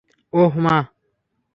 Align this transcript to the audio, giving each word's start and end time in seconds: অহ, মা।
অহ, 0.33 0.53
মা। 0.57 0.75